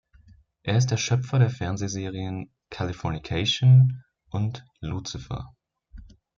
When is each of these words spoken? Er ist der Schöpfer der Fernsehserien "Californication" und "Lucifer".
Er 0.63 0.77
ist 0.77 0.89
der 0.89 0.97
Schöpfer 0.97 1.37
der 1.37 1.51
Fernsehserien 1.51 2.49
"Californication" 2.71 4.03
und 4.31 4.65
"Lucifer". 4.79 5.53